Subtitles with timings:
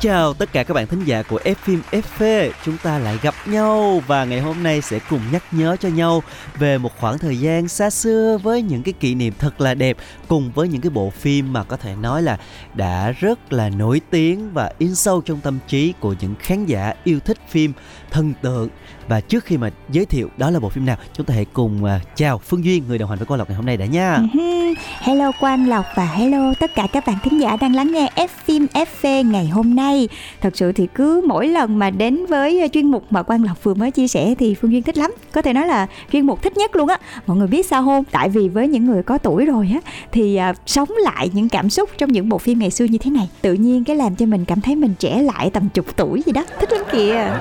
[0.00, 3.34] Chào tất cả các bạn thính giả của F phim FV Chúng ta lại gặp
[3.46, 6.22] nhau và ngày hôm nay sẽ cùng nhắc nhớ cho nhau
[6.58, 9.96] về một khoảng thời gian xa xưa với những cái kỷ niệm thật là đẹp
[10.28, 12.38] cùng với những cái bộ phim mà có thể nói là
[12.74, 16.94] đã rất là nổi tiếng và in sâu trong tâm trí của những khán giả
[17.04, 17.72] yêu thích phim
[18.10, 18.68] thần tượng
[19.08, 21.84] và trước khi mà giới thiệu đó là bộ phim nào chúng ta hãy cùng
[21.84, 24.14] à, chào Phương Duyên người đồng hành với Quang Lộc ngày hôm nay đã nha
[24.14, 24.74] Ừhư.
[25.00, 28.28] Hello Quang Lộc và hello tất cả các bạn thính giả đang lắng nghe F
[28.44, 30.08] phim FV ngày hôm nay.
[30.40, 33.64] Thật sự thì cứ mỗi lần mà đến với uh, chuyên mục mà Quang Lộc
[33.64, 35.12] vừa mới chia sẻ thì Phương Duyên thích lắm.
[35.32, 36.98] Có thể nói là chuyên mục thích nhất luôn á.
[37.26, 38.04] Mọi người biết sao không?
[38.10, 39.80] Tại vì với những người có tuổi rồi á
[40.12, 43.10] thì uh, sống lại những cảm xúc trong những bộ phim ngày xưa như thế
[43.10, 46.22] này, tự nhiên cái làm cho mình cảm thấy mình trẻ lại tầm chục tuổi
[46.26, 46.44] gì đó.
[46.60, 47.38] Thích lắm kìa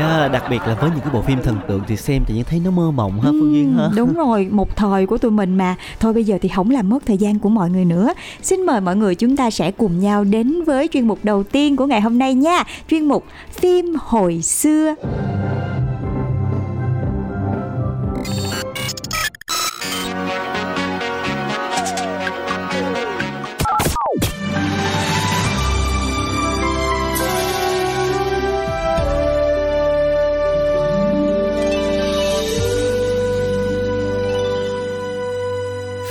[0.00, 2.44] yeah, Đặc biệt là với những cái bộ phim thần tượng thì xem tự nhiên
[2.44, 5.30] thấy nó mơ mộng ha Phương Duyên ha ừ, Đúng rồi, một thời của tụi
[5.30, 5.76] mình mà.
[6.00, 8.14] Thôi bây giờ thì không làm mất thời gian của mọi người nữa.
[8.42, 11.76] Xin mời mọi người chúng ta sẽ cùng nhau đến với chuyên mục đầu tiên
[11.76, 12.64] của ngày hôm nay nha.
[12.90, 14.94] Chuyên mục phim hồi xưa.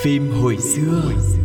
[0.09, 1.39] Phim hồi xưa.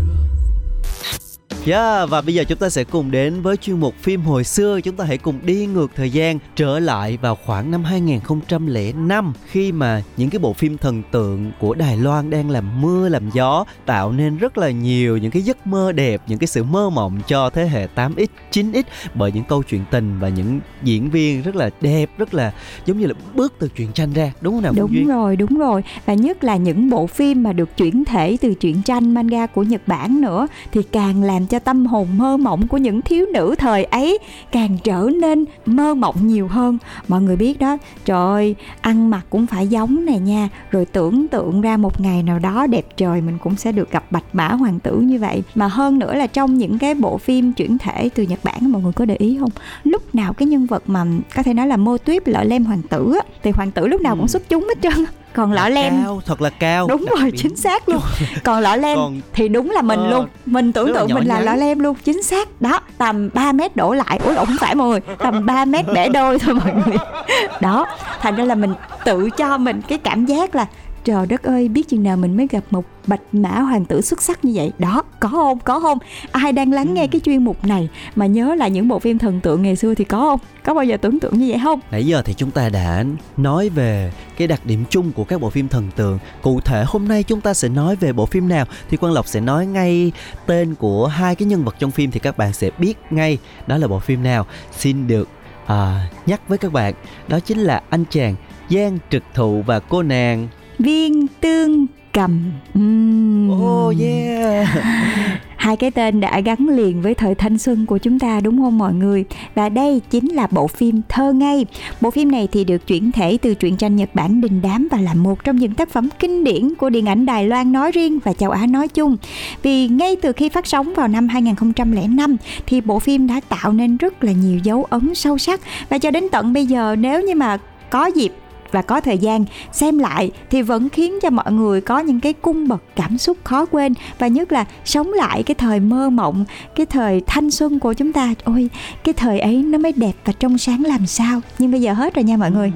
[1.66, 4.80] Yeah, và bây giờ chúng ta sẽ cùng đến với chuyên mục phim hồi xưa
[4.80, 9.72] Chúng ta hãy cùng đi ngược thời gian trở lại vào khoảng năm 2005 Khi
[9.72, 13.64] mà những cái bộ phim thần tượng của Đài Loan đang làm mưa làm gió
[13.86, 17.20] Tạo nên rất là nhiều những cái giấc mơ đẹp, những cái sự mơ mộng
[17.26, 18.82] cho thế hệ 8X, 9X
[19.14, 22.53] Bởi những câu chuyện tình và những diễn viên rất là đẹp, rất là
[22.86, 25.06] giống như là bước từ truyện tranh ra Đúng không nào Đúng Duyên?
[25.08, 25.82] rồi, đúng rồi.
[26.06, 29.62] Và nhất là những bộ phim mà được chuyển thể từ truyện tranh manga của
[29.62, 33.54] Nhật Bản nữa thì càng làm cho tâm hồn mơ mộng của những thiếu nữ
[33.59, 34.19] thời ấy
[34.53, 36.78] càng trở nên mơ mộng nhiều hơn.
[37.09, 41.28] Mọi người biết đó, trời ơi, ăn mặc cũng phải giống này nha, rồi tưởng
[41.28, 44.48] tượng ra một ngày nào đó đẹp trời mình cũng sẽ được gặp bạch mã
[44.48, 45.42] hoàng tử như vậy.
[45.54, 48.82] Mà hơn nữa là trong những cái bộ phim chuyển thể từ Nhật Bản mọi
[48.82, 49.50] người có để ý không?
[49.84, 51.04] Lúc nào cái nhân vật mà
[51.34, 54.00] có thể nói là mô tuyết lọ lem hoàng tử á, thì hoàng tử lúc
[54.00, 55.04] nào cũng xuất chúng hết trơn.
[55.34, 56.87] Còn lọ lem Cao, thật là cao.
[56.89, 58.00] Đúng Đặc rồi biệt- chính xác luôn.
[58.45, 60.27] Còn lọ lem Còn- thì đúng là mình Ờ, luôn.
[60.47, 61.45] Mình tưởng là tượng mình là nhắn.
[61.45, 61.97] lọ lem luôn.
[62.05, 62.61] Chính xác.
[62.61, 64.21] Đó tầm 3 mét đổ lại.
[64.25, 65.00] Ủa không phải mọi người.
[65.19, 66.97] Tầm 3 mét bẻ đôi thôi mọi người.
[67.61, 67.87] Đó
[68.21, 68.75] thành ra là mình
[69.05, 70.67] tự cho mình cái cảm giác là
[71.04, 74.22] trời đất ơi biết chừng nào mình mới gặp một bạch mã hoàng tử xuất
[74.22, 75.98] sắc như vậy đó có không có không
[76.32, 79.41] ai đang lắng nghe cái chuyên mục này mà nhớ lại những bộ phim thần
[79.41, 82.06] tượng ngày xưa thì có không có bao giờ tưởng tượng như vậy không Nãy
[82.06, 83.04] giờ thì chúng ta đã
[83.37, 86.19] nói về cái đặc điểm chung của các bộ phim thần tượng.
[86.42, 89.26] Cụ thể hôm nay chúng ta sẽ nói về bộ phim nào thì Quang Lộc
[89.26, 90.12] sẽ nói ngay
[90.47, 93.76] tên của hai cái nhân vật trong phim thì các bạn sẽ biết ngay đó
[93.76, 94.47] là bộ phim nào.
[94.78, 95.28] Xin được
[95.66, 96.94] à, nhắc với các bạn
[97.28, 98.34] đó chính là anh chàng
[98.71, 100.48] Giang Trực Thụ và cô nàng.
[100.78, 103.50] Viên tương cầm Ừm.
[103.50, 104.68] Oh yeah.
[105.56, 108.78] Hai cái tên đã gắn liền với thời thanh xuân của chúng ta đúng không
[108.78, 109.24] mọi người?
[109.54, 111.66] Và đây chính là bộ phim Thơ Ngây.
[112.00, 115.00] Bộ phim này thì được chuyển thể từ truyện tranh Nhật Bản đình đám và
[115.00, 118.18] là một trong những tác phẩm kinh điển của điện ảnh Đài Loan nói riêng
[118.24, 119.16] và châu Á nói chung.
[119.62, 122.36] Vì ngay từ khi phát sóng vào năm 2005
[122.66, 126.10] thì bộ phim đã tạo nên rất là nhiều dấu ấn sâu sắc và cho
[126.10, 127.58] đến tận bây giờ nếu như mà
[127.91, 128.32] có dịp
[128.74, 129.44] và có thời gian.
[129.72, 133.36] Xem lại thì vẫn khiến cho mọi người có những cái cung bậc cảm xúc
[133.44, 136.44] khó quên và nhất là sống lại cái thời mơ mộng
[136.74, 138.34] cái thời thanh xuân của chúng ta.
[138.44, 138.71] Ôi
[139.04, 141.41] cái thời ấy nó mới đẹp và trong sáng làm sao?
[141.59, 142.72] Nhưng bây giờ hết rồi nha mọi người.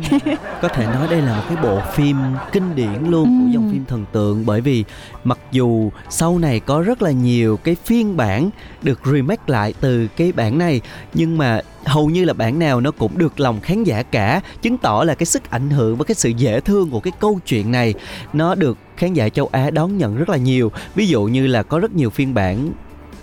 [0.63, 2.17] Có thể nói đây là một cái bộ phim
[2.53, 3.53] kinh điển luôn của Ừm.
[3.53, 4.85] dòng phim thần tượng bởi vì
[5.25, 8.51] mặc dù sau này có rất là nhiều cái phiên bản
[8.83, 10.81] được remake lại từ cái bản này
[11.15, 14.79] nhưng mà hầu như là bản nào nó cũng được lòng khán giả cả, chứng
[14.79, 17.73] tỏ là cái sức ảnh hưởng và cái sự dễ thương của cái câu chuyện
[17.73, 17.95] này,
[18.33, 20.73] nó được khán giả châu Á đón nhận rất là nhiều.
[20.95, 22.71] Ví dụ như là có rất nhiều phiên bản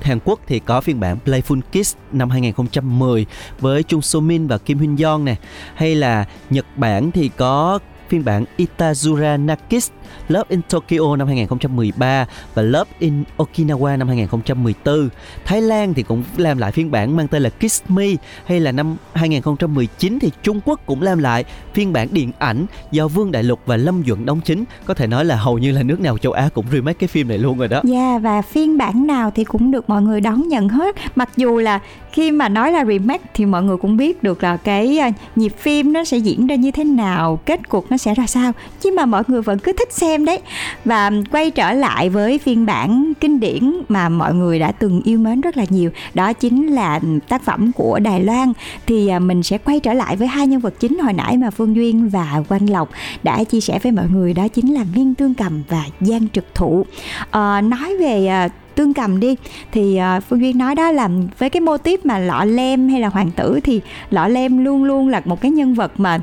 [0.01, 3.25] Hàn Quốc thì có phiên bản Playful Kiss năm 2010
[3.59, 5.35] với Chung So Min và Kim Hyun Yeon nè.
[5.75, 7.79] Hay là Nhật Bản thì có
[8.09, 9.91] phiên bản Itazura Nakis,
[10.27, 15.09] Love in Tokyo năm 2013 và Love in Okinawa năm 2014.
[15.45, 18.07] Thái Lan thì cũng làm lại phiên bản mang tên là Kiss Me
[18.45, 21.43] hay là năm 2019 thì Trung Quốc cũng làm lại
[21.73, 24.63] phiên bản điện ảnh do Vương Đại Lục và Lâm Duẩn đóng chính.
[24.85, 27.27] Có thể nói là hầu như là nước nào châu Á cũng remake cái phim
[27.27, 27.81] này luôn rồi đó.
[27.83, 30.95] Dạ yeah, và phiên bản nào thì cũng được mọi người đón nhận hết.
[31.15, 31.79] Mặc dù là
[32.15, 35.53] khi mà nói là remake thì mọi người cũng biết được là cái à, nhịp
[35.57, 38.51] phim nó sẽ diễn ra như thế nào, kết cục nó sẽ ra sao.
[38.81, 40.39] chứ mà mọi người vẫn cứ thích xem đấy.
[40.85, 45.19] Và quay trở lại với phiên bản kinh điển mà mọi người đã từng yêu
[45.19, 48.53] mến rất là nhiều, đó chính là tác phẩm của Đài Loan
[48.87, 51.49] thì à, mình sẽ quay trở lại với hai nhân vật chính hồi nãy mà
[51.49, 52.89] Phương Duyên và Quang Lộc
[53.23, 56.55] đã chia sẻ với mọi người đó chính là Viên Tương Cầm và Giang Trực
[56.55, 56.85] Thụ.
[57.31, 59.35] À, nói về à, tương cầm đi.
[59.71, 63.01] Thì uh, phương duyên nói đó là với cái mô típ mà lọ lem hay
[63.01, 66.19] là hoàng tử thì lọ lem luôn luôn là một cái nhân vật mà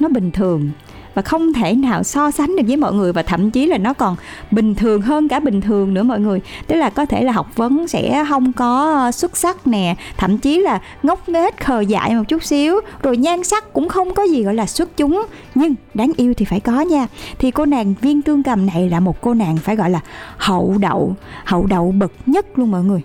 [0.00, 0.70] nó bình thường
[1.18, 3.92] và không thể nào so sánh được với mọi người và thậm chí là nó
[3.92, 4.16] còn
[4.50, 6.40] bình thường hơn cả bình thường nữa mọi người.
[6.66, 10.38] Tức là có thể là học vấn sẽ không có ờ, xuất sắc nè, thậm
[10.38, 14.22] chí là ngốc nghếch, khờ dại một chút xíu, rồi nhan sắc cũng không có
[14.22, 15.26] gì gọi là xuất chúng.
[15.54, 17.06] Nhưng đáng yêu thì phải có nha.
[17.38, 20.00] Thì cô nàng viên tương cầm này là một cô nàng phải gọi là
[20.36, 23.02] hậu đậu hậu đậu bậc nhất luôn mọi người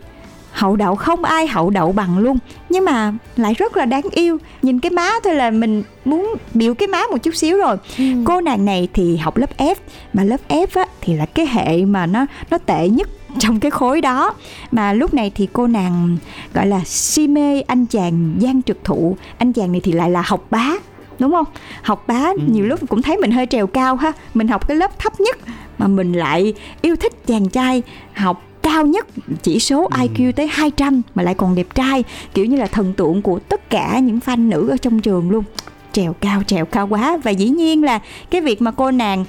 [0.54, 2.38] hậu đậu không ai hậu đậu bằng luôn.
[2.70, 4.38] Nhưng mà lại rất là đáng yêu.
[4.62, 7.78] Nhìn cái má thôi là mình muốn biểu cái má một chút xíu rồi.
[7.98, 8.04] Ừ.
[8.26, 9.76] cô nàng này thì học lớp F
[10.14, 13.10] mà lớp F á, thì là cái hệ mà nó nó tệ nhất
[13.40, 14.34] trong cái khối đó.
[14.72, 16.18] Mà lúc này thì cô nàng
[16.54, 20.22] gọi là si mê anh chàng Giang Trực Thụ anh chàng này thì lại là
[20.26, 20.72] học bá
[21.20, 21.46] đúng không?
[21.82, 22.40] Học bá ừ.
[22.52, 24.12] nhiều lúc cũng thấy mình hơi trèo cao ha.
[24.34, 25.38] Mình học cái lớp thấp nhất
[25.78, 27.82] mà mình lại yêu thích chàng trai
[28.14, 29.08] học cao nhất
[29.44, 29.98] chỉ số ừ.
[29.98, 32.04] IQ tới 200 mà lại còn đẹp trai
[32.34, 35.44] kiểu như là thần tượng của tất cả những fan nữ ở trong trường luôn
[35.92, 38.00] trèo cao trèo cao quá và dĩ nhiên là
[38.30, 39.25] cái việc mà cô nàng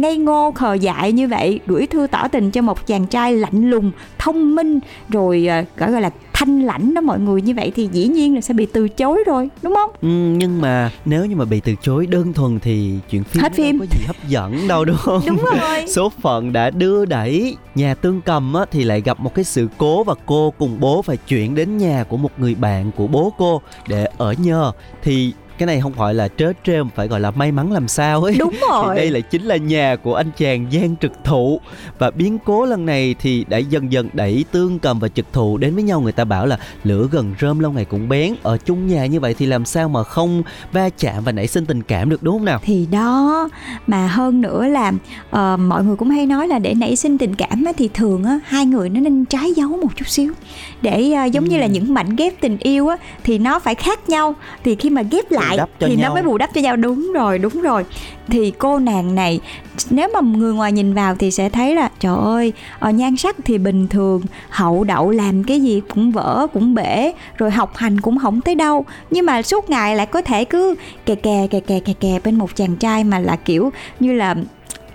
[0.00, 3.70] ngây ngô khờ dại như vậy gửi thư tỏ tình cho một chàng trai lạnh
[3.70, 6.10] lùng thông minh rồi uh, gọi là
[6.40, 9.24] thanh lãnh đó mọi người như vậy thì dĩ nhiên là sẽ bị từ chối
[9.26, 9.90] rồi đúng không?
[10.02, 13.52] Ừ, nhưng mà nếu như mà bị từ chối đơn thuần thì chuyện phim hết
[13.52, 13.78] phim.
[13.78, 15.22] có gì hấp dẫn đâu đúng không?
[15.26, 15.86] Đúng rồi.
[15.88, 19.68] Số phận đã đưa đẩy nhà tương cầm á, thì lại gặp một cái sự
[19.78, 23.32] cố và cô cùng bố phải chuyển đến nhà của một người bạn của bố
[23.38, 24.72] cô để ở nhờ.
[25.02, 28.22] Thì cái này không phải là trớ trêu phải gọi là may mắn làm sao
[28.22, 28.34] ấy.
[28.38, 28.84] Đúng rồi.
[28.88, 31.60] thì đây lại chính là nhà của anh chàng Giang Trực Thụ.
[31.98, 35.58] Và biến cố lần này thì đã dần dần đẩy Tương Cầm và Trực Thụ
[35.58, 36.00] đến với nhau.
[36.00, 38.34] Người ta bảo là lửa gần rơm lâu ngày cũng bén.
[38.42, 40.42] Ở chung nhà như vậy thì làm sao mà không
[40.72, 42.60] va chạm và nảy sinh tình cảm được đúng không nào?
[42.64, 43.48] Thì đó
[43.86, 44.88] mà hơn nữa là
[45.30, 48.24] uh, mọi người cũng hay nói là để nảy sinh tình cảm á, thì thường
[48.24, 50.32] á, hai người nó nên trái dấu một chút xíu.
[50.82, 51.50] Để uh, giống ừ.
[51.50, 54.34] như là những mảnh ghép tình yêu á, thì nó phải khác nhau.
[54.64, 56.08] Thì khi mà ghép lại lại thì nhau.
[56.08, 56.76] nó mới bù đắp cho nhau.
[56.76, 57.84] Đúng rồi đúng rồi.
[58.28, 59.40] Thì cô nàng này
[59.90, 63.36] nếu mà người ngoài nhìn vào thì sẽ thấy là trời ơi ở nhan sắc
[63.44, 68.00] thì bình thường hậu đậu làm cái gì cũng vỡ cũng bể rồi học hành
[68.00, 68.84] cũng không tới đâu.
[69.10, 70.74] Nhưng mà suốt ngày lại có thể cứ
[71.06, 74.34] kè kè kè kè kè kè bên một chàng trai mà là kiểu như là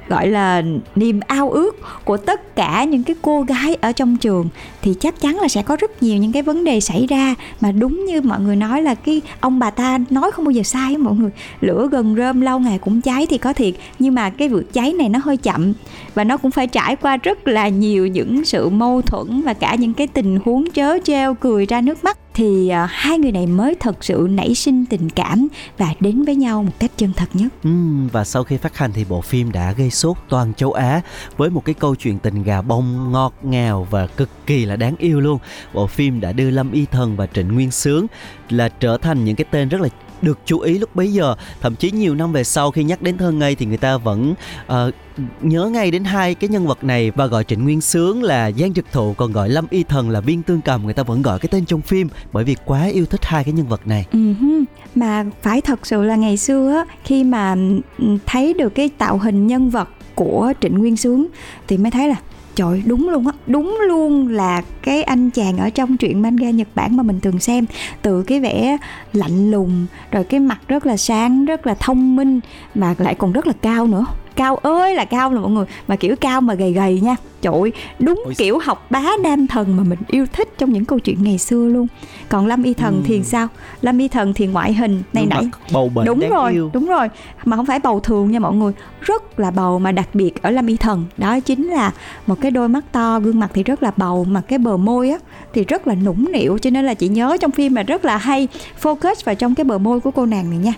[0.08, 0.64] gọi là
[0.96, 1.76] niềm ao ước
[2.06, 4.50] của tất cả những cái cô gái ở trong trường,
[4.82, 7.36] thì chắc chắn là sẽ có rất nhiều những cái vấn đề xảy ra.
[7.62, 10.64] Mà đúng như mọi người nói là cái ông bà ta nói không bao giờ
[10.64, 11.32] sai mọi người.
[11.62, 14.94] Lửa gần rơm lâu ngày cũng cháy thì có thiệt, nhưng mà cái vượt cháy
[14.94, 15.74] này nó hơi chậm.
[16.14, 19.76] Và nó cũng phải trải qua rất là nhiều những sự mâu thuẫn và cả
[19.76, 23.48] những cái tình huống chớ treo cười ra nước mắt thì uh, hai người này
[23.48, 27.30] mới thật sự nảy sinh tình cảm và đến với nhau một cách chân thật
[27.34, 27.54] nhất.
[27.64, 27.70] Ừ,
[28.12, 31.02] và sau khi phát hành thì bộ phim đã gây sốt toàn châu Á
[31.38, 34.96] với một cái câu chuyện tình gà bông ngọt ngào và cực kỳ là đáng
[34.98, 35.40] yêu luôn.
[35.74, 38.08] Bộ phim đã đưa Lâm Y Thần và Trịnh Nguyên Sướng
[38.50, 39.90] là trở thành những cái tên rất là
[40.22, 43.18] được chú ý lúc bấy giờ thậm chí nhiều năm về sau khi nhắc đến
[43.18, 44.34] thơ ngây thì người ta vẫn
[44.68, 44.94] uh,
[45.42, 48.74] nhớ ngay đến hai cái nhân vật này và gọi Trịnh Nguyên Sướng là Giang
[48.74, 51.40] Trực Thụ còn gọi Lâm Y Thần là Viên Tương Cầm người ta vẫn gọi
[51.40, 54.06] cái tên trong phim bởi vì quá yêu thích hai cái nhân vật này.
[54.12, 54.64] Uh-huh.
[54.96, 57.56] Mà phải thật sự là ngày xưa á khi mà
[57.98, 61.28] ừ, thấy được cái tạo hình nhân vật của Trịnh Nguyên Sướng
[61.68, 62.16] thì mới thấy là
[62.56, 63.34] trời, đúng luôn á.
[63.48, 67.40] Đúng luôn là cái anh chàng ở trong truyện manga Nhật Bản mà mình thường
[67.40, 67.66] xem.
[68.02, 68.78] Từ cái vẻ
[69.14, 72.40] lạnh lùng, rồi cái mặt rất là sáng, rất là thông minh,
[72.76, 75.96] mà lại còn rất là cao nữa cao ơi là cao là mọi người mà
[75.96, 77.16] kiểu cao mà gầy gầy nha.
[77.42, 81.00] Trời đúng Ôi kiểu học bá nam thần mà mình yêu thích trong những câu
[81.00, 81.88] chuyện ngày xưa luôn.
[82.30, 83.02] Còn lâm y thần ừ.
[83.06, 83.48] thì sao?
[83.82, 85.50] Lâm y thần thì ngoại hình này nãy.
[85.74, 86.70] bầu bệnh đúng rồi yêu.
[86.74, 87.10] đúng rồi.
[87.46, 90.52] Mà không phải bầu thường nha mọi người rất là bầu mà đặc biệt ở
[90.52, 91.06] lâm y thần.
[91.18, 91.92] Đó chính là
[92.28, 95.10] một cái đôi mắt to gương mặt thì rất là bầu mà cái bờ môi
[95.10, 95.18] á
[95.54, 98.18] thì rất là nũng nịu cho nên là chị nhớ trong phim mà rất là
[98.18, 98.48] hay
[98.82, 100.74] focus vào trong cái bờ môi của cô nàng này nha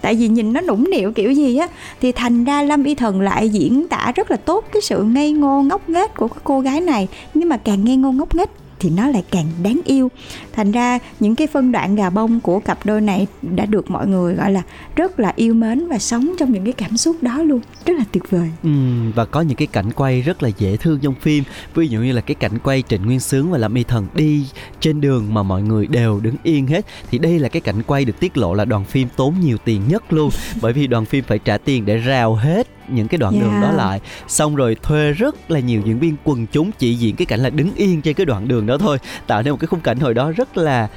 [0.00, 1.68] tại vì nhìn nó nũng nịu kiểu gì á,
[2.00, 5.32] thì thành ra lâm y thần lại diễn tả rất là tốt cái sự ngây
[5.32, 7.08] ngô ngốc nghếch của cái cô gái này.
[7.34, 8.50] Nhưng mà càng ngây ngô ngốc nghếch
[8.80, 10.10] thì nó lại càng đáng yêu.
[10.52, 14.06] Thành ra những cái phân đoạn gà bông của cặp đôi này đã được mọi
[14.06, 14.62] người gọi là
[14.96, 17.60] rất là yêu mến và sống trong những cái cảm xúc đó luôn.
[17.86, 18.50] Rất là tuyệt vời.
[18.62, 18.70] Ừ,
[19.14, 21.44] và có những cái cảnh quay rất là dễ thương trong phim.
[21.74, 24.46] Ví dụ như là cái cảnh quay trịnh nguyên sướng và lâm y thần đi
[24.80, 26.86] trên đường mà mọi người đều đứng yên hết.
[27.10, 29.82] Thì đây là cái cảnh quay được tiết lộ là đoàn phim tốn nhiều tiền
[29.88, 30.30] nhất luôn.
[30.62, 33.44] Bởi vì đoàn phim phải trả tiền để rào hết những cái đoạn yeah.
[33.44, 37.16] đường đó lại xong rồi thuê rất là nhiều diễn viên quần chúng chỉ diễn
[37.16, 39.66] cái cảnh là đứng yên trên cái đoạn đường đó thôi tạo nên một cái
[39.66, 40.88] khung cảnh hồi đó rất là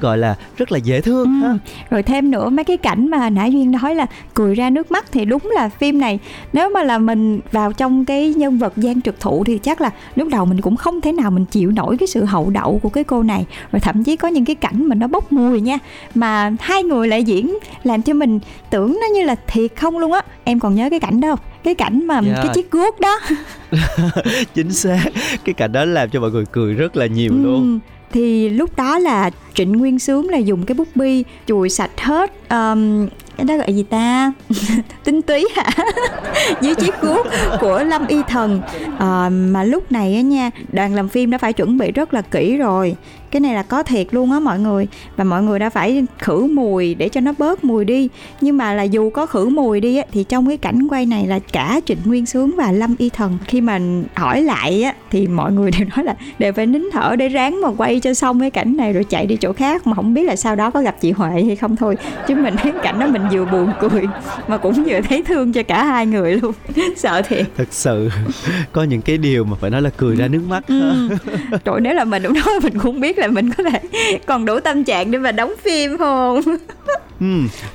[0.00, 1.58] gọi là rất là dễ thương ừ.
[1.90, 5.04] rồi thêm nữa mấy cái cảnh mà nãy duyên nói là cười ra nước mắt
[5.12, 6.18] thì đúng là phim này
[6.52, 9.90] nếu mà là mình vào trong cái nhân vật gian trực thụ thì chắc là
[10.14, 12.88] lúc đầu mình cũng không thể nào mình chịu nổi cái sự hậu đậu của
[12.88, 15.78] cái cô này rồi thậm chí có những cái cảnh mà nó bốc mùi nha
[16.14, 18.38] mà hai người lại diễn làm cho mình
[18.70, 21.74] tưởng nó như là thiệt không luôn á em còn nhớ cái cảnh đâu cái
[21.74, 22.36] cảnh mà yeah.
[22.36, 23.20] cái chiếc guốc đó
[24.54, 25.04] chính xác
[25.44, 27.42] cái cảnh đó làm cho mọi người cười rất là nhiều ừ.
[27.42, 27.80] luôn
[28.12, 32.32] thì lúc đó là trịnh nguyên sướng là dùng cái bút bi chùi sạch hết
[32.50, 33.08] um,
[33.38, 34.32] cái đó gọi gì ta?
[35.04, 35.70] Tinh túy hả?
[36.60, 37.26] Dưới chiếc cuốc
[37.60, 38.60] của lâm y thần.
[38.98, 42.22] À, mà lúc này á nha đoàn làm phim đã phải chuẩn bị rất là
[42.22, 42.96] kỹ rồi.
[43.30, 44.86] Cái này là có thiệt luôn á mọi người.
[45.16, 48.08] Và mọi người đã phải khử mùi để cho nó bớt mùi đi.
[48.40, 51.26] Nhưng mà là dù có khử mùi đi á, thì trong cái cảnh quay này
[51.26, 53.38] là cả trịnh nguyên sướng và lâm y thần.
[53.46, 53.78] Khi mà
[54.14, 57.60] hỏi lại á, thì mọi người đều nói là đều phải nín thở để ráng
[57.60, 59.86] mà quay cho xong cái cảnh này rồi chạy đi chỗ khác.
[59.86, 61.96] Mà không biết là sau đó có gặp chị huệ hay không thôi.
[62.28, 64.04] Chứ mình thấy cảnh đó mình vừa buồn cười
[64.48, 66.52] mà cũng vừa thấy thương cho cả hai người luôn
[66.96, 68.08] sợ thiệt thật sự
[68.72, 71.08] có những cái điều mà phải nói là cười ra nước mắt ừ.
[71.64, 73.80] trời nếu là mình lúc đó mình cũng biết là mình có thể
[74.26, 76.40] còn đủ tâm trạng để mà đóng phim không
[77.20, 77.26] Ừ,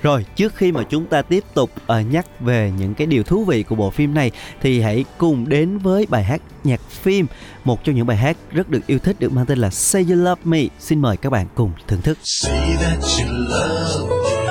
[0.02, 3.44] rồi trước khi mà chúng ta tiếp tục uh, nhắc về những cái điều thú
[3.44, 4.32] vị của bộ phim này
[4.62, 7.26] thì hãy cùng đến với bài hát nhạc phim
[7.64, 10.16] một trong những bài hát rất được yêu thích được mang tên là Say You
[10.16, 10.60] Love Me.
[10.80, 12.18] Xin mời các bạn cùng thưởng thức.
[12.24, 14.43] Say that you love me,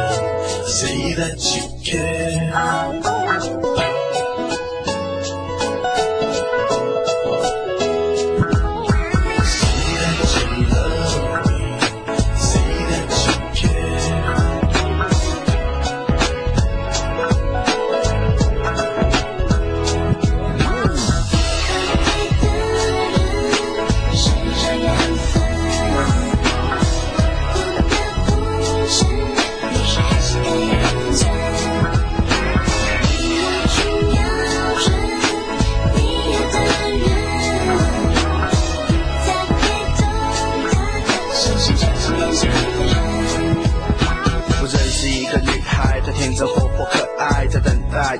[0.73, 3.81] say that you care.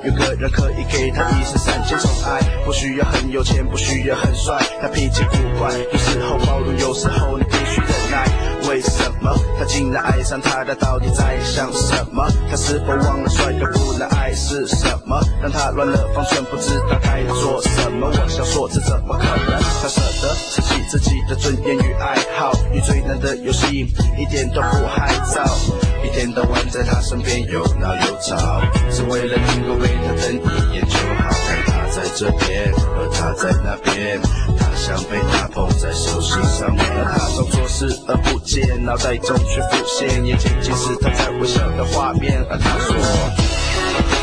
[0.03, 8.27] 有个人可以给他一生三千宠爱，不需要很有钱，不需要很帅，他脾气古怪，有时候包容，有时候你必须忍耐。
[8.69, 10.63] 为什么他竟然爱上他？
[10.63, 12.25] 他到底在想什么？
[12.49, 15.19] 他是否忘了帅哥不能爱是什么？
[15.41, 18.07] 让他乱了方寸，不知道该做什么。
[18.07, 19.61] 我想说，这怎么可能？
[19.81, 25.82] 他舍得舍弃自己的尊严与爱好，与最难的游戏一点都不害臊。
[26.03, 31.29] 一天到晚在他身边有闹又吵，只为了能够为他瞪一眼就好。
[31.47, 34.19] 看他在这边，而他在那边，
[34.59, 44.22] 他想被他捧在手心上面，而他装作视而不见，脑袋中却浮现眼前尽是他在微笑的画面，而他说。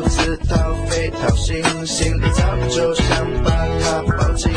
[0.00, 3.06] 他如此掏肺掏心，心里早就想
[3.44, 4.50] 把他抱紧。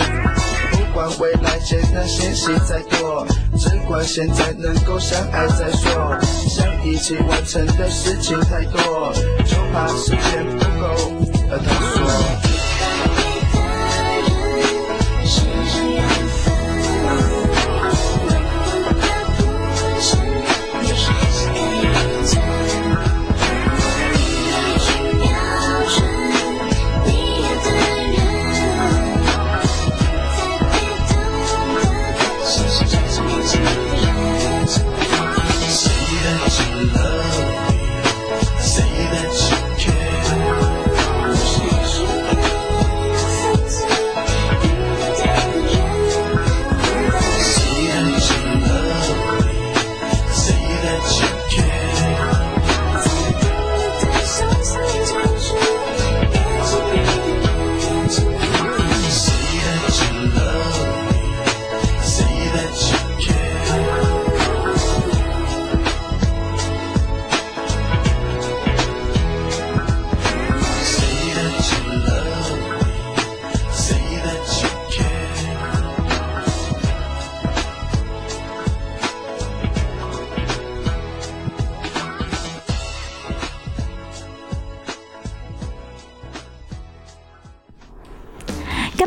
[0.72, 3.26] 不管未来艰难险阻再多，
[3.58, 6.18] 只管现在能够相爱再说。
[6.48, 9.12] 想一起完成的事情太多，
[9.46, 11.12] 就怕时间不够。
[11.52, 12.43] 而他说。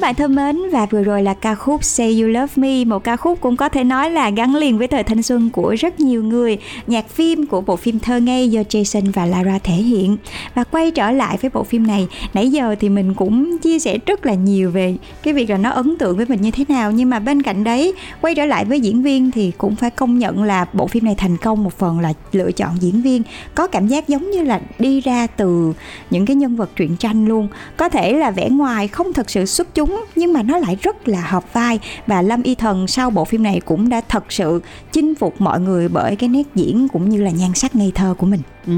[0.06, 3.16] Bạn thân mến, và vừa rồi là ca khúc Say You Love Me, một ca
[3.16, 6.22] khúc cũng có thể nói là gắn liền với thời thanh xuân của rất nhiều
[6.22, 6.58] người.
[6.86, 10.16] Nhạc phim của bộ phim thơ ngây do Jason và Lara thể hiện.
[10.54, 13.98] Và quay trở lại với bộ phim này, nãy giờ thì mình cũng chia sẻ
[14.06, 16.92] rất là nhiều về cái việc là nó ấn tượng với mình như thế nào.
[16.92, 20.18] Nhưng mà bên cạnh đấy, quay trở lại với diễn viên thì cũng phải công
[20.18, 23.22] nhận là bộ phim này thành công một phần là lựa chọn diễn viên.
[23.54, 25.72] Có cảm giác giống như là đi ra từ
[26.10, 27.48] những cái nhân vật truyện tranh luôn.
[27.76, 31.08] Có thể là vẻ ngoài không thật sự xuất chúng nhưng mà nó lại rất
[31.08, 34.60] là hợp vai và Lâm Y Thần sau bộ phim này cũng đã thật sự
[34.92, 38.14] chinh phục mọi người bởi cái nét diễn cũng như là nhan sắc ngây thơ
[38.18, 38.40] của mình.
[38.66, 38.72] Ừ,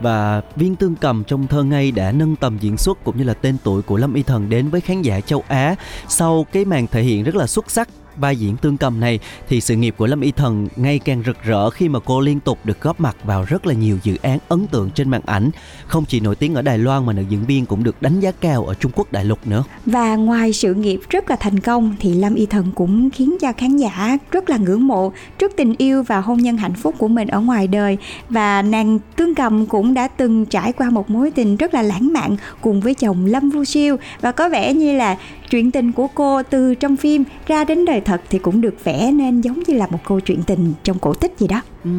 [0.00, 3.34] và viên tương cầm trong thơ ngây đã nâng tầm diễn xuất cũng như là
[3.34, 5.74] tên tuổi của Lâm Y Thần đến với khán giả châu Á
[6.08, 9.60] sau cái màn thể hiện rất là xuất sắc vai diễn tương cầm này thì
[9.60, 12.58] sự nghiệp của Lâm Y Thần ngày càng rực rỡ khi mà cô liên tục
[12.64, 15.50] được góp mặt vào rất là nhiều dự án ấn tượng trên màn ảnh.
[15.86, 18.30] Không chỉ nổi tiếng ở Đài Loan mà nữ diễn viên cũng được đánh giá
[18.30, 19.64] cao ở Trung Quốc đại lục nữa.
[19.86, 23.52] Và ngoài sự nghiệp rất là thành công thì Lâm Y Thần cũng khiến cho
[23.52, 27.08] khán giả rất là ngưỡng mộ trước tình yêu và hôn nhân hạnh phúc của
[27.08, 27.98] mình ở ngoài đời
[28.28, 32.12] và nàng Tương Cầm cũng đã từng trải qua một mối tình rất là lãng
[32.12, 35.16] mạn cùng với chồng Lâm Vu Siêu và có vẻ như là
[35.50, 39.12] chuyện tình của cô từ trong phim ra đến đời thật thì cũng được vẽ
[39.12, 41.90] nên giống như là một câu chuyện tình trong cổ tích gì đó ừ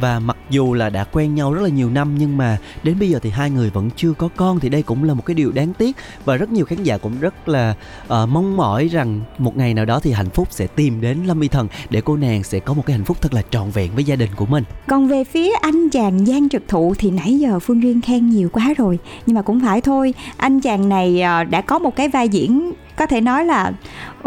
[0.00, 3.10] và mặc dù là đã quen nhau rất là nhiều năm nhưng mà đến bây
[3.10, 5.52] giờ thì hai người vẫn chưa có con thì đây cũng là một cái điều
[5.52, 9.56] đáng tiếc và rất nhiều khán giả cũng rất là uh, mong mỏi rằng một
[9.56, 12.42] ngày nào đó thì hạnh phúc sẽ tìm đến Lâm Y Thần để cô nàng
[12.42, 14.64] sẽ có một cái hạnh phúc thật là trọn vẹn với gia đình của mình.
[14.86, 18.48] Còn về phía anh chàng Giang Trực Thụ thì nãy giờ Phương Duyên khen nhiều
[18.52, 22.08] quá rồi nhưng mà cũng phải thôi anh chàng này uh, đã có một cái
[22.08, 23.72] vai diễn có thể nói là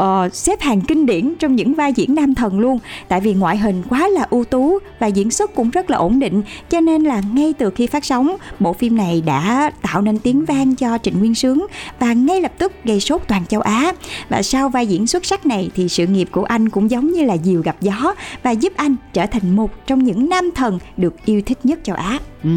[0.01, 3.57] uh, xếp hàng kinh điển trong những vai diễn nam thần luôn tại vì ngoại
[3.57, 7.03] hình quá là ưu tú và diễn xuất cũng rất là ổn định cho nên
[7.03, 10.97] là ngay từ khi phát sóng bộ phim này đã tạo nên tiếng vang cho
[11.03, 11.65] Trịnh Nguyên Sướng
[11.99, 13.93] và ngay lập tức gây sốt toàn châu Á
[14.29, 17.23] và sau vai diễn xuất sắc này thì sự nghiệp của anh cũng giống như
[17.23, 21.25] là diều gặp gió và giúp anh trở thành một trong những nam thần được
[21.25, 22.19] yêu thích nhất châu Á.
[22.43, 22.49] Ừ,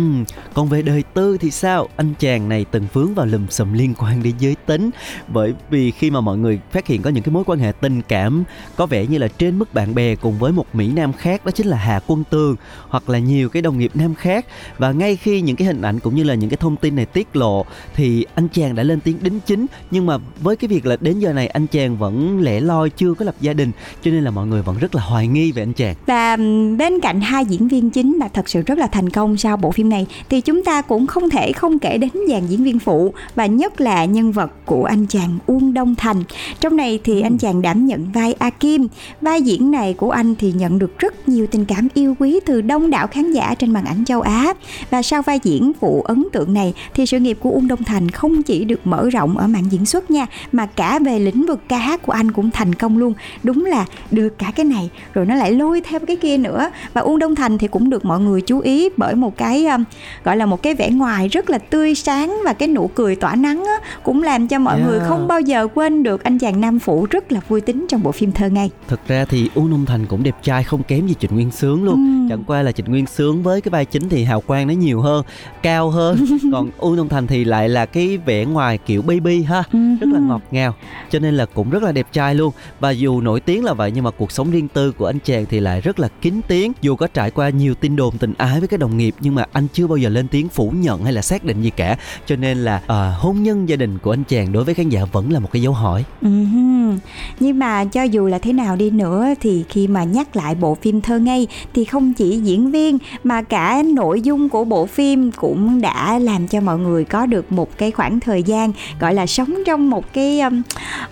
[0.55, 1.88] còn về đời tư thì sao?
[1.96, 4.90] Anh chàng này từng vướng vào lùm xùm liên quan đến giới tính
[5.29, 7.73] bởi vì khi khi mà mọi người phát hiện có những cái mối quan hệ
[7.81, 8.45] tình cảm,
[8.77, 11.51] có vẻ như là trên mức bạn bè cùng với một mỹ nam khác, đó
[11.51, 12.57] chính là Hà Quân Tường
[12.88, 14.47] hoặc là nhiều cái đồng nghiệp nam khác.
[14.79, 17.07] Và ngay khi những cái hình ảnh cũng như là những cái thông tin này
[17.07, 17.64] tiết lộ,
[17.95, 19.67] thì anh chàng đã lên tiếng đính chính.
[19.90, 23.14] Nhưng mà với cái việc là đến giờ này, anh chàng vẫn lẻ loi, chưa
[23.14, 23.71] có lập gia đình,
[24.03, 25.95] cho nên là mọi người vẫn rất là hoài nghi về anh chàng.
[26.07, 26.37] Và
[26.79, 29.71] bên cạnh hai diễn viên chính là thật sự rất là thành công sau bộ
[29.71, 33.14] phim này, thì chúng ta cũng không thể không kể đến dàn diễn viên phụ
[33.35, 36.23] và nhất là nhân vật của anh chàng Uông Đông Thành
[36.61, 38.89] trong này thì anh chàng đảm nhận vai A Kim.
[39.21, 42.61] Vai diễn này của anh thì nhận được rất nhiều tình cảm yêu quý từ
[42.61, 44.53] đông đảo khán giả trên màn ảnh châu Á.
[44.91, 48.11] Và sau vai diễn phụ ấn tượng này thì sự nghiệp của Uông Đông Thành
[48.11, 51.61] không chỉ được mở rộng ở màn diễn xuất nha, mà cả về lĩnh vực
[51.69, 53.15] ca hát của anh cũng thành công luôn.
[53.43, 56.71] Đúng là được cả cái này rồi nó lại lôi theo cái kia nữa.
[56.93, 59.85] Và Uông Đông Thành thì cũng được mọi người chú ý bởi một cái um,
[60.25, 63.35] gọi là một cái vẻ ngoài rất là tươi sáng và cái nụ cười tỏa
[63.35, 64.89] nắng á, cũng làm cho mọi yeah.
[64.89, 67.87] người không bao giờ quên quên được anh chàng nam phụ rất là vui tính
[67.88, 68.70] trong bộ phim thơ ngay.
[68.88, 71.85] Thực ra thì u nông thành cũng đẹp trai không kém gì trịnh nguyên sướng
[71.85, 71.94] luôn.
[71.94, 72.29] Ừ.
[72.29, 75.01] chẳng qua là trịnh nguyên sướng với cái vai chính thì hào quang nó nhiều
[75.01, 75.25] hơn
[75.62, 76.27] cao hơn.
[76.53, 80.20] Còn u nông thành thì lại là cái vẻ ngoài kiểu baby ha rất là
[80.20, 80.75] ngọt ngào
[81.11, 82.53] cho nên là cũng rất là đẹp trai luôn.
[82.81, 85.47] Và dù nổi tiếng là vậy nhưng mà cuộc sống riêng tư của anh chàng
[85.51, 86.73] thì lại rất là kín tiếng.
[86.83, 89.47] Dù có trải qua nhiều tin đồn tình ái với các đồng nghiệp nhưng mà
[89.53, 91.97] anh chưa bao giờ lên tiếng phủ nhận hay là xác định gì cả.
[92.27, 95.05] Cho nên là à, hôn nhân gia đình của anh chàng đối với khán giả
[95.12, 96.05] vẫn là một cái dấu hỏi.
[96.22, 96.98] Ừm,
[97.40, 100.74] Nhưng mà cho dù là thế nào đi nữa thì khi mà nhắc lại bộ
[100.74, 105.33] phim thơ ngây thì không chỉ diễn viên mà cả nội dung của bộ phim
[105.33, 109.27] cũng đã làm cho mọi người có được một cái khoảng thời gian gọi là
[109.27, 110.62] sống trong một cái um,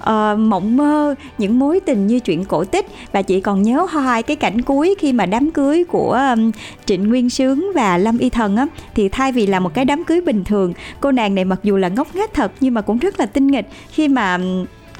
[0.01, 2.87] uh, mộng mơ những mối tình như chuyện cổ tích.
[3.13, 6.51] Và chị còn nhớ hoài cái cảnh cuối khi mà đám cưới của um,
[6.87, 8.67] Trịnh Nguyên Sướng và Lâm Y Thần á.
[8.95, 11.77] Thì thay vì là một cái đám cưới bình thường cô nàng này mặc dù
[11.77, 13.69] là ngốc nghếch thật nhưng mà cũng rất là tinh nghịch.
[13.91, 14.42] Khi mà um,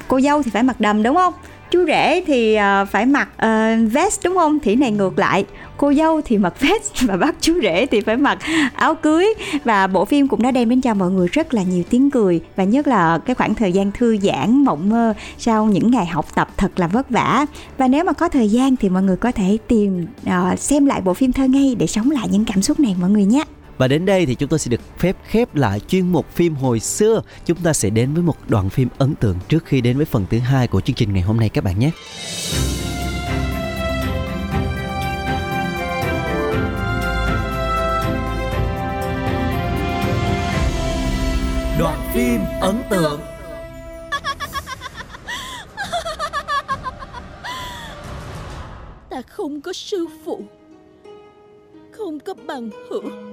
[0.09, 1.35] cô dâu thì phải mặc đầm đúng không?
[1.71, 4.59] Chú rể thì ờ, phải mặc uh, vest đúng không?
[4.59, 5.45] Thì này ngược lại.
[5.77, 8.39] Cô dâu thì mặc vest và bác chú rể thì phải mặc
[8.75, 9.27] áo cưới.
[9.65, 12.41] Và bộ phim cũng đã đem đến cho mọi người rất là nhiều tiếng cười
[12.57, 16.27] và nhất là cái khoảng thời gian thư giãn mộng mơ sau những ngày học
[16.35, 17.47] tập thật là vất vả.
[17.79, 21.01] Và nếu mà có thời gian thì mọi người có thể tìm uh, xem lại
[21.01, 23.45] bộ phim thơ ngây để sống lại những cảm xúc này mọi người nhé.
[23.83, 26.81] Và đến đây thì chúng tôi sẽ được phép khép lại chuyên mục phim hồi
[26.81, 27.23] xưa.
[27.45, 30.27] Chúng ta sẽ đến với một đoạn phim ấn tượng trước khi đến với phần
[30.31, 31.91] thứ hai của chương trình ngày hôm nay các bạn nhé.
[41.79, 43.21] Đoạn phim ấn tượng
[49.11, 50.43] ta không có sư phụ
[51.93, 53.32] không có bằng hữu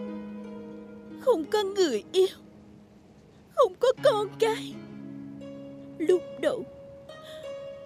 [1.29, 2.27] không có người yêu,
[3.55, 4.73] không có con cái.
[5.97, 6.63] Lúc đầu,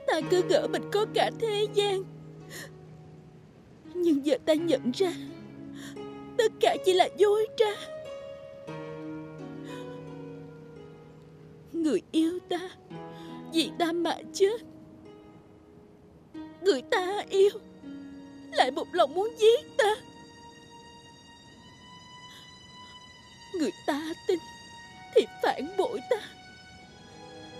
[0.07, 2.03] ta cứ ngỡ mình có cả thế gian.
[3.93, 5.13] Nhưng giờ ta nhận ra,
[6.37, 7.71] tất cả chỉ là dối trá.
[11.73, 12.69] Người yêu ta
[13.53, 14.61] vì ta mà chết.
[16.61, 17.51] Người ta yêu
[18.51, 19.95] lại một lòng muốn giết ta.
[23.59, 24.39] Người ta tin
[25.15, 26.17] thì phản bội ta.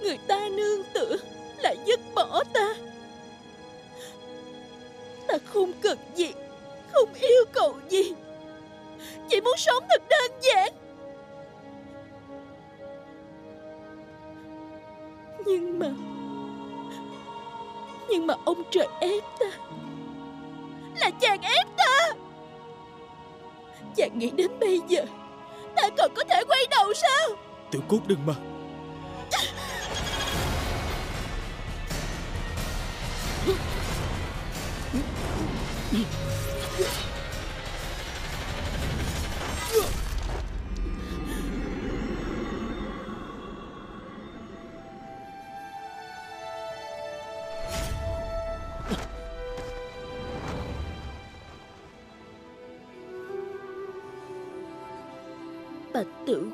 [0.01, 1.15] Người ta nương tựa
[1.58, 2.73] lại dứt bỏ ta.
[5.27, 6.34] Ta không cần gì,
[6.91, 8.13] không yêu cầu gì.
[9.29, 10.73] Chỉ muốn sống thật đơn giản.
[15.45, 15.89] Nhưng mà
[18.10, 19.45] nhưng mà ông trời ép ta.
[20.95, 22.13] Là chàng ép ta.
[23.95, 25.06] Chàng nghĩ đến bây giờ
[25.75, 27.29] Ta còn có thể quay đầu sao?
[27.71, 28.33] Tiểu cốt đừng mà.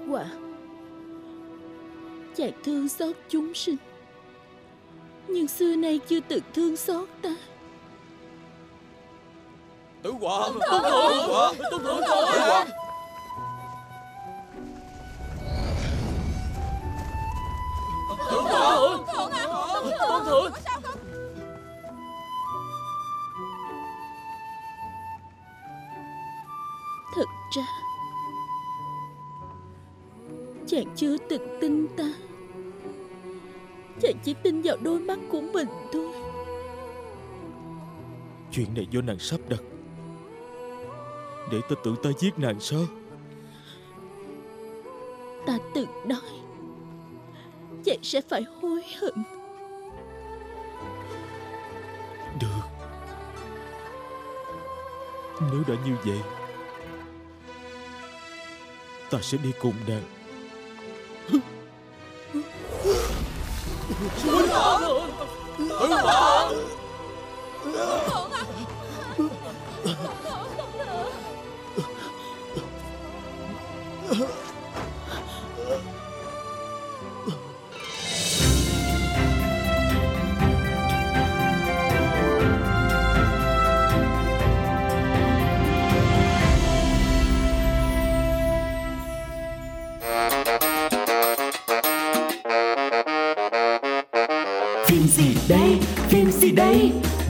[0.10, 0.26] Quả
[2.36, 3.78] Chàng thương xót chúng sinh
[5.28, 7.36] Nhưng xưa nay chưa từng thương xót ta
[10.04, 12.65] Tử quả Tử quả Tử quả
[20.26, 20.68] Thật
[30.80, 32.13] Chàng chưa từng tin ta.
[34.02, 36.08] Chàng chỉ tin vào đôi mắt của mình thôi.
[38.52, 39.60] Chuyện này do nàng sắp đặt.
[41.52, 42.82] Để ta tưởng ta giết nàng sao?
[45.46, 46.22] Ta từng nói
[47.86, 49.13] Chàng sẽ phải hối hận.
[52.42, 52.63] Được.
[55.42, 56.20] Nếu đã như vậy
[59.10, 60.18] Ta sẽ đi cùng nàng
[64.00, 64.80] 文郎
[65.58, 65.98] 文郎文郎
[68.32, 68.34] 啊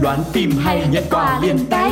[0.02, 1.92] Đoán phim hay nhận quà liền tay.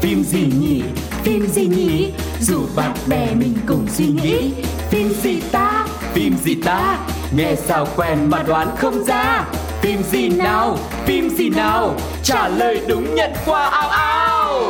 [0.00, 0.82] Phim gì nhỉ,
[1.22, 2.12] phim gì nhỉ?
[2.40, 4.50] Dù bạn bè mình cùng suy nghĩ.
[4.90, 6.98] Phim gì ta, phim gì ta?
[7.36, 9.44] Nghe sao quen mà đoán không ra.
[9.80, 11.94] Phim gì nào, phim gì nào?
[12.22, 14.62] Trả lời đúng nhận quà ao ao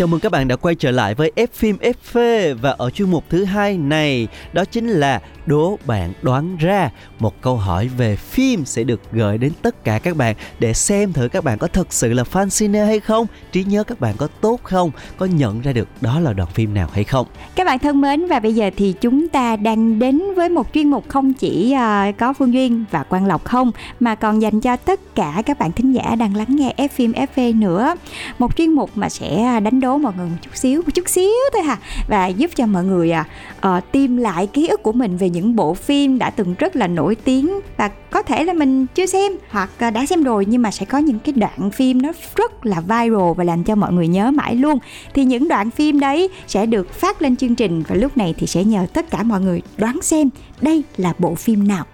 [0.00, 3.10] Chào mừng các bạn đã quay trở lại với F phim FV và ở chuyên
[3.10, 8.16] mục thứ hai này đó chính là đố bạn đoán ra một câu hỏi về
[8.16, 11.66] phim sẽ được gửi đến tất cả các bạn để xem thử các bạn có
[11.66, 15.26] thực sự là fan cine hay không, trí nhớ các bạn có tốt không, có
[15.26, 17.26] nhận ra được đó là đoạn phim nào hay không.
[17.54, 20.90] Các bạn thân mến và bây giờ thì chúng ta đang đến với một chuyên
[20.90, 24.76] mục không chỉ ờ, có Phương Duyên và Quang Lộc không mà còn dành cho
[24.76, 27.94] tất cả các bạn thính giả đang lắng nghe F phim FV nữa.
[28.38, 31.08] Một chuyên mục mà sẽ ờ, đánh đố mọi người một chút xíu, một chút
[31.08, 33.24] xíu thôi hả và giúp cho mọi người à,
[33.66, 36.86] uh, tìm lại ký ức của mình về những bộ phim đã từng rất là
[36.86, 40.62] nổi tiếng và có thể là mình chưa xem hoặc uh, đã xem rồi nhưng
[40.62, 43.92] mà sẽ có những cái đoạn phim nó rất là viral và làm cho mọi
[43.92, 44.78] người nhớ mãi luôn.
[45.14, 48.46] Thì những đoạn phim đấy sẽ được phát lên chương trình và lúc này thì
[48.46, 51.84] sẽ nhờ tất cả mọi người đoán xem đây là bộ phim nào.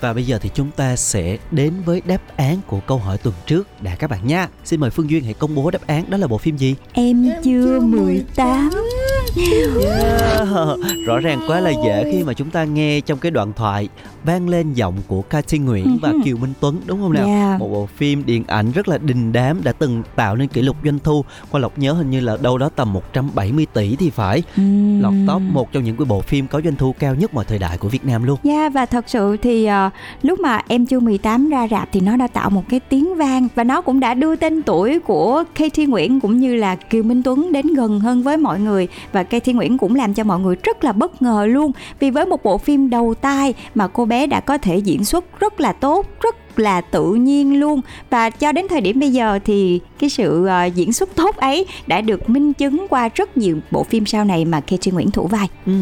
[0.00, 3.34] Và bây giờ thì chúng ta sẽ đến với đáp án của câu hỏi tuần
[3.46, 4.48] trước đã các bạn nha.
[4.64, 6.74] Xin mời Phương Duyên hãy công bố đáp án đó là bộ phim gì?
[6.92, 8.70] Em, em chưa 18
[9.36, 10.22] yeah.
[11.06, 13.88] Rõ ràng quá là dễ khi mà chúng ta nghe trong cái đoạn thoại
[14.24, 17.26] vang lên giọng của ca sĩ Nguyễn và Kiều Minh Tuấn đúng không nào?
[17.26, 17.60] Yeah.
[17.60, 20.76] Một bộ phim điện ảnh rất là đình đám đã từng tạo nên kỷ lục
[20.84, 21.24] doanh thu.
[21.50, 24.42] Qua Lộc nhớ hình như là đâu đó tầm 170 tỷ thì phải.
[24.60, 25.00] Uhm.
[25.00, 27.58] Lọt top một trong những cái bộ phim có doanh thu cao nhất mọi thời
[27.58, 28.38] đại của Việt Nam luôn.
[28.44, 29.92] Yeah, và thật sự thì uh,
[30.22, 33.48] lúc mà em chưa 18 ra rạp thì nó đã tạo một cái tiếng vang
[33.54, 37.22] và nó cũng đã đưa tên tuổi của KT Nguyễn cũng như là Kiều Minh
[37.22, 40.56] Tuấn đến gần hơn với mọi người và KT Nguyễn cũng làm cho mọi người
[40.62, 41.72] rất là bất ngờ luôn.
[41.98, 45.40] Vì với một bộ phim đầu tay mà cô bé đã có thể diễn xuất
[45.40, 47.80] rất là tốt, rất là tự nhiên luôn.
[48.10, 51.66] Và cho đến thời điểm bây giờ thì cái sự uh, diễn xuất tốt ấy
[51.86, 55.26] đã được minh chứng qua rất nhiều bộ phim sau này mà Katy Nguyễn thủ
[55.26, 55.48] vai.
[55.66, 55.72] Ừ,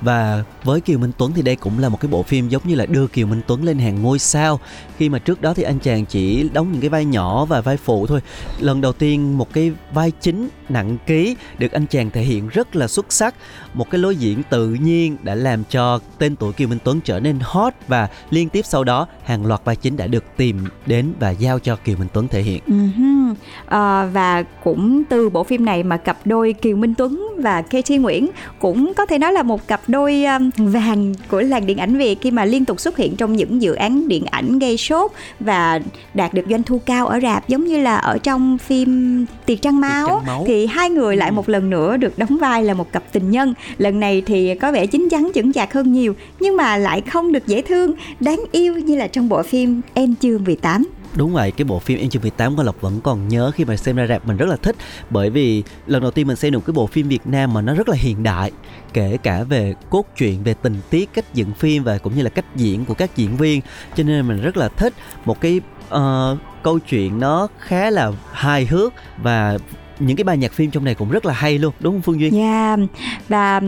[0.00, 2.74] và với Kiều Minh Tuấn thì đây cũng là một cái bộ phim giống như
[2.74, 4.60] là đưa Kiều Minh Tuấn lên hàng ngôi sao.
[4.96, 7.76] Khi mà trước đó thì anh chàng chỉ đóng những cái vai nhỏ và vai
[7.76, 8.20] phụ thôi.
[8.60, 12.76] Lần đầu tiên một cái vai chính nặng ký được anh chàng thể hiện rất
[12.76, 13.34] là xuất sắc.
[13.74, 17.20] Một cái lối diễn tự nhiên đã làm cho tên tuổi Kiều Minh Tuấn trở
[17.20, 21.12] nên hot và liên tiếp sau đó hàng loạt vai chính đã được tìm đến
[21.20, 22.62] và giao cho Kiều Minh Tuấn thể hiện.
[22.68, 23.30] Uh-huh.
[23.30, 27.90] Uh, và cũng từ bộ phim này mà cặp đôi Kiều Minh Tuấn và KT
[27.90, 30.24] Nguyễn cũng có thể nói là một cặp đôi
[30.56, 33.74] vàng của làng điện ảnh Việt khi mà liên tục xuất hiện trong những dự
[33.74, 35.80] án điện ảnh gây sốt và
[36.14, 39.80] đạt được doanh thu cao ở rạp giống như là ở trong phim Tiệc Trăng
[39.80, 40.44] Máu, Trăng Máu.
[40.46, 43.54] thì hai người lại một lần nữa được đóng vai là một cặp tình nhân.
[43.78, 47.32] Lần này thì có vẻ chín chắn chững chạc hơn nhiều nhưng mà lại không
[47.32, 51.50] được dễ thương, đáng yêu như là trong bộ phim Em chưa 18 Đúng vậy,
[51.50, 54.06] cái bộ phim Em chưa 18 của Lộc vẫn còn nhớ khi mà xem ra
[54.06, 54.76] rạp mình rất là thích
[55.10, 57.74] Bởi vì lần đầu tiên mình xem được cái bộ phim Việt Nam mà nó
[57.74, 58.50] rất là hiện đại
[58.92, 62.30] Kể cả về cốt truyện, về tình tiết, cách dựng phim và cũng như là
[62.30, 63.60] cách diễn của các diễn viên
[63.96, 64.92] Cho nên mình rất là thích
[65.24, 65.60] một cái
[65.94, 69.58] uh, câu chuyện nó khá là hài hước và
[69.98, 72.20] những cái bài nhạc phim trong này cũng rất là hay luôn đúng không Phương
[72.20, 72.34] Duyên?
[72.34, 72.78] Dạ yeah.
[73.28, 73.60] và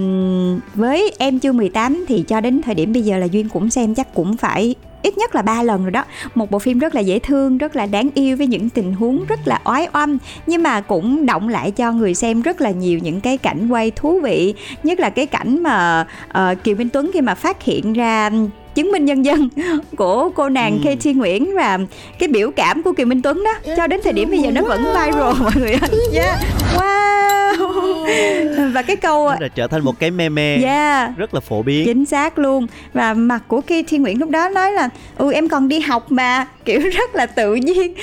[0.75, 3.95] với em chưa 18 thì cho đến thời điểm bây giờ là Duyên cũng xem
[3.95, 4.75] chắc cũng phải
[5.07, 6.05] ít nhất là ba lần rồi đó.
[6.35, 9.25] Một bộ phim rất là dễ thương rất là đáng yêu với những tình huống
[9.29, 12.99] rất là oái oăm nhưng mà cũng động lại cho người xem rất là nhiều
[12.99, 17.11] những cái cảnh quay thú vị nhất là cái cảnh mà uh, Kiều Minh Tuấn
[17.13, 18.31] khi mà phát hiện ra
[18.77, 19.49] chứng minh nhân dân
[19.97, 20.95] của cô nàng ừ.
[20.95, 21.79] KT Nguyễn và
[22.19, 24.63] cái biểu cảm của Kiều Minh Tuấn đó cho đến thời điểm bây giờ nó
[24.63, 25.91] vẫn viral mọi người ơi.
[26.15, 26.39] Yeah.
[26.77, 28.73] Wow.
[28.73, 31.17] và cái câu nó đã trở thành một cái meme yeah.
[31.17, 31.87] rất là phổ biến.
[31.87, 32.67] Chính xác luôn.
[32.93, 36.47] Và mặt của KT Nguyễn lúc đó nói là ừ em còn đi học mà
[36.65, 37.95] kiểu rất là tự nhiên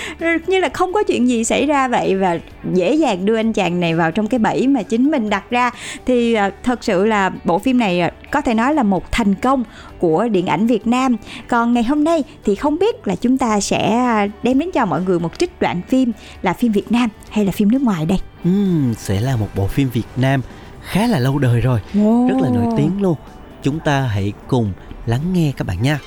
[0.47, 2.39] như là không có chuyện gì xảy ra vậy và
[2.73, 5.71] dễ dàng đưa anh chàng này vào trong cái bẫy mà chính mình đặt ra
[6.05, 9.35] thì uh, thật sự là bộ phim này uh, có thể nói là một thành
[9.35, 9.63] công
[9.99, 11.17] của điện ảnh Việt Nam.
[11.47, 14.07] Còn ngày hôm nay thì không biết là chúng ta sẽ
[14.43, 17.51] đem đến cho mọi người một trích đoạn phim là phim Việt Nam hay là
[17.51, 18.19] phim nước ngoài đây.
[18.49, 20.41] Uhm, sẽ là một bộ phim Việt Nam
[20.81, 22.29] khá là lâu đời rồi, oh.
[22.29, 23.15] rất là nổi tiếng luôn.
[23.63, 24.73] Chúng ta hãy cùng
[25.05, 25.99] lắng nghe các bạn nha.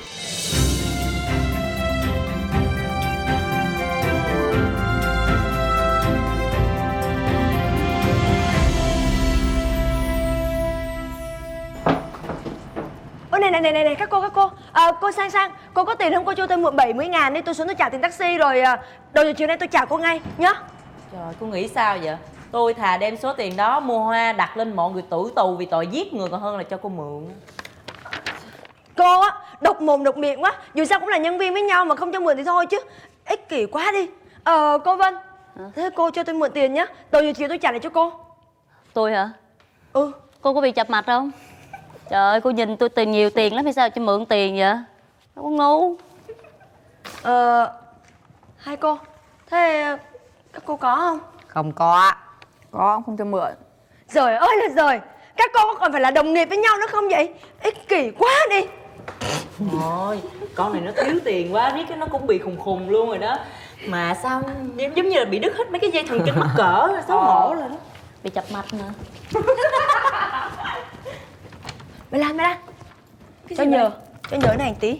[13.39, 14.51] Này này này này, này các cô các cô.
[14.71, 15.51] À, cô sang sang.
[15.73, 16.25] Cô có tiền không?
[16.25, 17.41] Cô cho tôi mượn 70 ngàn đi.
[17.41, 18.79] Tôi xuống tôi trả tiền taxi rồi à,
[19.13, 20.53] đầu giờ chiều nay tôi trả cô ngay nhá
[21.11, 22.15] trời cô nghĩ sao vậy?
[22.51, 25.65] Tôi thà đem số tiền đó mua hoa đặt lên mọi người tử tù vì
[25.65, 27.29] tội giết người còn hơn là cho cô mượn.
[28.97, 30.53] Cô á độc mồm độc miệng quá.
[30.73, 32.79] Dù sao cũng là nhân viên với nhau mà không cho mượn thì thôi chứ.
[33.25, 34.07] Ích kỷ quá đi.
[34.43, 35.15] Ờ cô vân.
[35.75, 36.85] Thế cô cho tôi mượn tiền nhá.
[37.11, 38.11] Đầu giờ chiều tôi trả lại cho cô.
[38.93, 39.29] Tôi hả?
[39.93, 40.11] Ừ.
[40.41, 41.31] Cô có bị chập mặt không
[42.09, 44.73] trời ơi cô nhìn tôi tiền nhiều tiền lắm hay sao cho mượn tiền vậy?
[45.35, 45.95] Đâu có ngu.
[47.21, 47.71] Ờ
[48.57, 48.97] hai cô
[49.49, 49.97] thế
[50.53, 51.19] các cô có không?
[51.47, 52.11] Không có
[52.71, 53.51] Có không cho mượn.
[54.13, 54.99] Trời ơi là trời
[55.35, 57.33] Các cô có còn phải là đồng nghiệp với nhau nữa không vậy?
[57.61, 58.61] Ích kỷ quá đi.
[59.71, 60.21] Thôi,
[60.55, 63.17] con này nó thiếu tiền quá, biết cái nó cũng bị khùng khùng luôn rồi
[63.17, 63.37] đó.
[63.87, 64.41] Mà sao
[64.75, 67.19] giống, giống như là bị đứt hết mấy cái dây thần kinh mắc cỡ, xấu
[67.19, 67.75] hổ rồi đó
[68.23, 68.93] bị chập mạch nữa
[72.11, 72.57] Mày Lan, mày Lan
[73.57, 73.91] Cho nhờ,
[74.31, 74.99] cho nhờ này tí.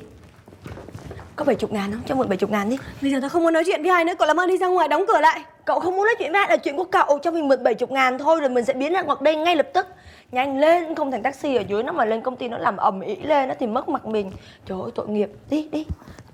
[1.35, 2.01] Có 70 ngàn không?
[2.05, 2.77] Cho mượn 70 ngàn đi.
[3.01, 4.67] Bây giờ tao không muốn nói chuyện với ai nữa Cậu làm ơn đi ra
[4.67, 5.41] ngoài đóng cửa lại.
[5.65, 7.87] Cậu không muốn nói chuyện với ai là chuyện của cậu Cho mình mượn 70
[7.89, 9.87] ngàn thôi rồi mình sẽ biến ra ngoài đây ngay lập tức.
[10.31, 12.99] Nhanh lên, không thành taxi ở dưới nó mà lên công ty nó làm ầm
[12.99, 14.31] ĩ lên nó thì mất mặt mình.
[14.65, 15.85] Trời ơi tội nghiệp, đi đi.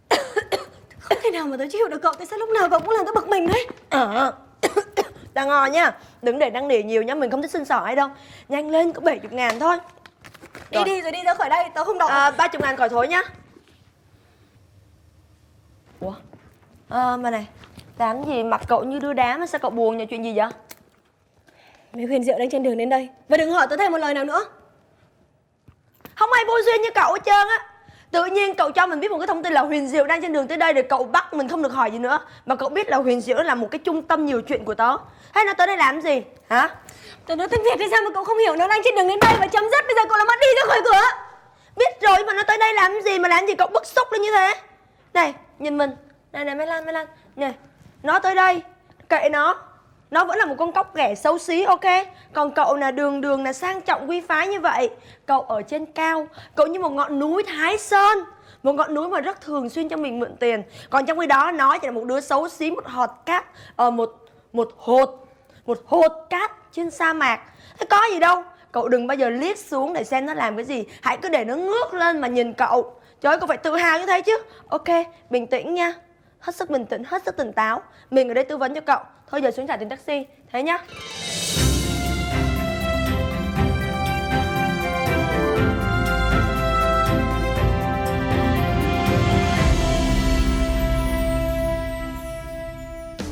[1.00, 3.06] Không thể nào mà tao chịu được cậu Tại sao lúc nào cậu cũng làm
[3.06, 3.68] tao bực mình đấy?
[3.90, 4.34] Ờ
[5.34, 5.98] Đang ngò nha.
[6.22, 8.10] Đừng để năng nỉ nhiều nhá, mình không thích xin sỏ ai đâu.
[8.50, 9.78] Nhanh lên, có 70 ngàn thôi
[10.74, 10.86] Rồi.
[10.86, 12.10] đi rồi đi ra khỏi đây Tao không đọc.
[12.10, 13.22] À, 30 ngàn khỏi thối nhá.
[16.00, 16.14] Ủa?
[16.90, 17.48] À, mà này
[17.98, 20.50] Làm gì mặt cậu như đưa đá mà sao cậu buồn nhỉ chuyện gì vậy?
[21.94, 23.10] Mấy huyền diệu đang trên đường đến đây.
[23.30, 24.46] Và đừng hỏi tao thêm một lời nào nữa.
[26.16, 27.73] Không ai vô duyên như cậu hết trơn á
[28.14, 30.34] Tự nhiên cậu cho mình biết một cái thông tin là Huyền Diệu đang trên
[30.34, 32.20] đường tới đây Rồi cậu bắt mình không được hỏi gì nữa.
[32.46, 34.98] Mà cậu biết là Huyền Diệu là một cái trung tâm nhiều chuyện của tớ.
[35.32, 36.22] Hay nó tới đây làm gì?
[36.50, 36.70] Hả?
[37.28, 39.20] Tao nói tiếng Việt thì sao mà cậu không hiểu Nó đang trên đường đến
[39.22, 39.86] đây và chấm dứt?
[39.88, 41.02] Bây giờ cậu làm ơn đi ra khỏi cửa.
[41.76, 44.22] Biết rồi mà nó tới đây làm gì mà làm gì cậu bức xúc lên
[44.22, 44.54] như thế?
[45.14, 45.92] Này nhìn mình.
[46.32, 47.08] Này này Mai Lan Mai Lan.
[47.36, 47.54] Này
[48.04, 48.62] Nó tới đây.
[49.10, 49.56] Kệ nó
[50.14, 51.86] nó vẫn là một con cóc ghẻ xấu xí, ok?
[52.34, 54.90] Còn cậu là đường đường là sang trọng quy phái như vậy.
[55.26, 58.18] Cậu ở trên cao, Cậu như một ngọn núi Thái Sơn.
[58.64, 60.64] Một ngọn núi mà rất thường xuyên cho mình mượn tiền.
[60.90, 63.46] Còn trong khi đó, nó chỉ là một đứa xấu xí, một hột cát
[63.76, 64.16] ở một
[64.54, 65.28] một hột
[65.66, 67.40] một hột cát trên sa mạc.
[67.80, 70.66] Thế có gì đâu, cậu đừng bao giờ liếc xuống để xem nó làm cái
[70.66, 70.84] gì.
[71.02, 72.94] Hãy cứ để nó ngước lên mà nhìn cậu.
[73.22, 74.38] Trời ơi, cậu phải tự hào như thế chứ.
[74.70, 74.90] Ok,
[75.30, 75.94] bình tĩnh nha
[76.44, 77.82] hết sức bình tĩnh, hết sức tỉnh táo.
[78.12, 79.00] Mình ở đây tư vấn cho cậu.
[79.28, 80.26] Thôi giờ xuống trả tiền taxi.
[80.52, 80.78] Thế nhá.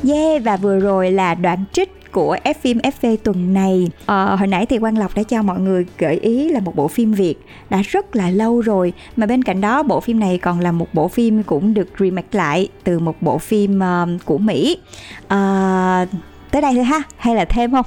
[0.08, 4.46] Yeah và vừa rồi là đoạn trích của F phim FV tuần này à, Hồi
[4.46, 7.34] nãy thì Quang Lộc đã cho mọi người gợi ý là một bộ phim Việt
[7.70, 10.94] đã rất là lâu rồi Mà bên cạnh đó bộ phim này còn là một
[10.94, 14.78] bộ phim cũng được remake lại từ một bộ phim uh, của Mỹ
[15.28, 16.06] à,
[16.50, 17.86] Tới đây thôi ha, hay là thêm không?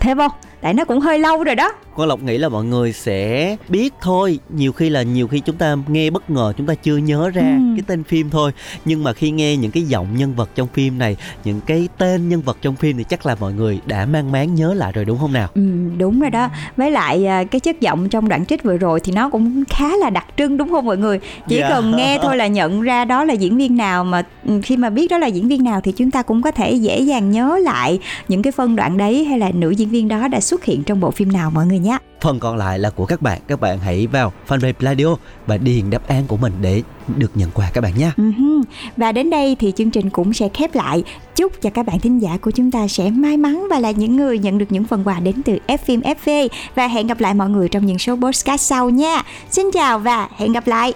[0.00, 0.32] Thêm không?
[0.60, 3.94] Tại nó cũng hơi lâu rồi đó Quang Lộc nghĩ là mọi người sẽ biết
[4.02, 4.38] thôi.
[4.48, 7.42] Nhiều khi là nhiều khi chúng ta nghe bất ngờ Chúng ta chưa nhớ ra
[7.42, 7.62] Ừ.
[7.76, 8.52] cái tên phim thôi.
[8.84, 12.28] Nhưng mà khi nghe những cái giọng nhân vật trong phim này Những cái tên
[12.28, 15.04] nhân vật trong phim Thì chắc là mọi người đã mang máng nhớ lại rồi
[15.04, 15.48] đúng không nào?
[15.54, 15.62] Ừ,
[15.98, 16.48] đúng rồi đó.
[16.76, 19.96] Với lại à, cái chất giọng trong đoạn trích vừa rồi thì nó cũng khá
[19.96, 21.20] là đặc trưng đúng không mọi người?
[21.48, 21.68] Chỉ Dạ.
[21.68, 24.90] cần nghe thôi là nhận ra đó là diễn viên nào mà ừ, khi mà
[24.90, 27.58] biết đó là diễn viên nào thì chúng ta cũng có thể dễ dàng nhớ
[27.62, 30.82] lại những cái phân đoạn đấy hay là nữ diễn viên đó đã xuất hiện
[30.82, 31.85] trong bộ phim nào mọi người nhé
[32.20, 35.90] Phần còn lại là của các bạn Các bạn hãy vào fanpage Pladio Và điền
[35.90, 36.82] đáp án của mình để
[37.16, 38.62] được nhận quà các bạn nhé hư.
[38.96, 41.04] Và đến đây thì chương trình cũng sẽ khép lại.
[41.36, 44.16] Chúc cho các bạn thính giả của chúng ta sẽ may mắn và là những
[44.16, 47.34] người nhận được những phần quà đến từ F phim FV và hẹn gặp lại
[47.34, 49.22] mọi người trong những số podcast sau nha.
[49.50, 50.94] Xin chào và hẹn gặp lại.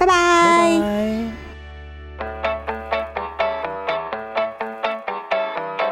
[0.00, 1.41] Bye bye.